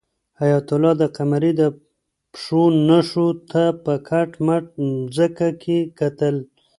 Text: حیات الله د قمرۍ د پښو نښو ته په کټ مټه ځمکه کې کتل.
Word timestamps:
حیات 0.41 0.67
الله 0.75 0.93
د 1.01 1.03
قمرۍ 1.17 1.51
د 1.61 1.63
پښو 2.33 2.61
نښو 2.87 3.27
ته 3.51 3.63
په 3.83 3.93
کټ 4.09 4.29
مټه 4.45 4.79
ځمکه 5.15 5.47
کې 5.61 5.77
کتل. 5.99 6.35